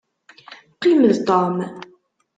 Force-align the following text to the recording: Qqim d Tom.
Qqim 0.79 1.01
d 1.11 1.13
Tom. 1.27 1.55